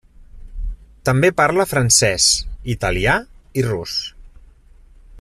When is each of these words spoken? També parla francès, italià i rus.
També 1.09 1.29
parla 1.41 1.67
francès, 1.73 2.27
italià 2.77 3.21
i 3.63 3.67
rus. 3.71 3.99